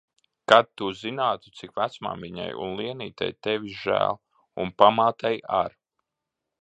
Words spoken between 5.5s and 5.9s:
ar.